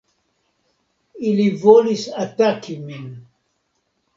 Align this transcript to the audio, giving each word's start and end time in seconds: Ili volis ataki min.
Ili 1.31 1.45
volis 1.65 2.03
ataki 2.25 2.75
min. 2.87 3.05